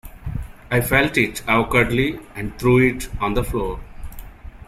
I 0.71 0.81
felt 0.81 1.15
it 1.15 1.47
awkwardly, 1.47 2.17
and 2.33 2.57
threw 2.57 2.79
it 2.79 3.07
on 3.21 3.35
the 3.35 3.43
floor. 3.43 3.79